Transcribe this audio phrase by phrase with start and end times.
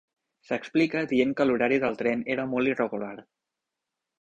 [0.47, 3.15] S'explica dient que l'horari del tren era molt irregular.